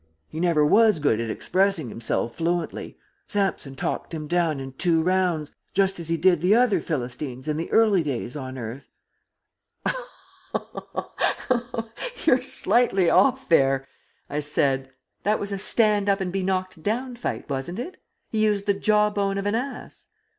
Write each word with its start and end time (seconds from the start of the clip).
He 0.27 0.39
never 0.39 0.65
was 0.65 0.97
good 0.97 1.19
at 1.19 1.29
expressing 1.29 1.89
himself 1.89 2.33
fluently. 2.37 2.97
Samson 3.27 3.75
talked 3.75 4.15
him 4.15 4.25
down 4.25 4.59
in 4.59 4.73
two 4.73 5.03
rounds, 5.03 5.55
just 5.75 5.99
as 5.99 6.09
he 6.09 6.17
did 6.17 6.41
the 6.41 6.55
other 6.55 6.81
Philistines 6.81 7.47
in 7.47 7.55
the 7.55 7.71
early 7.71 8.01
days 8.01 8.35
on 8.35 8.57
earth." 8.57 8.89
I 9.85 9.93
laughed. 10.55 12.17
"You're 12.25 12.41
slightly 12.41 13.11
off 13.11 13.47
there," 13.47 13.87
I 14.27 14.39
said. 14.39 14.89
"That 15.21 15.39
was 15.39 15.51
a 15.51 15.59
stand 15.59 16.09
up 16.09 16.19
and 16.19 16.31
be 16.33 16.41
knocked 16.41 16.81
down 16.81 17.15
fight, 17.15 17.47
wasn't 17.47 17.77
it? 17.77 18.01
He 18.31 18.43
used 18.43 18.65
the 18.65 18.73
jawbone 18.73 19.37
of 19.37 19.45
an 19.45 19.53
ass?" 19.53 20.07